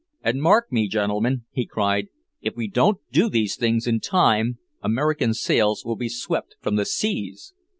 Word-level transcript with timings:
"And 0.23 0.41
mark 0.41 0.71
me, 0.71 0.87
gentlemen," 0.87 1.45
he 1.51 1.67
cried. 1.67 2.07
"If 2.41 2.55
we 2.55 2.67
don't 2.67 2.97
do 3.11 3.29
these 3.29 3.55
things 3.55 3.85
in 3.85 3.99
time 3.99 4.57
American 4.81 5.35
sails 5.35 5.85
will 5.85 5.95
be 5.95 6.09
swept 6.09 6.55
from 6.59 6.75
the 6.75 6.85
seas!" 6.87 7.53